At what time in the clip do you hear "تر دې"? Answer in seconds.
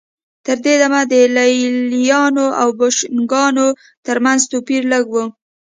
0.45-0.75